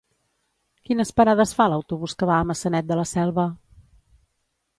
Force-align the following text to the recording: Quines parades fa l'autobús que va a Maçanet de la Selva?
Quines 0.87 1.11
parades 1.21 1.53
fa 1.59 1.67
l'autobús 1.73 2.15
que 2.23 2.31
va 2.31 2.39
a 2.39 2.49
Maçanet 2.53 2.89
de 2.93 2.99
la 3.01 3.05
Selva? 3.13 3.47